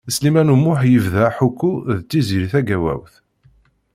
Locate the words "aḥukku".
1.29-1.71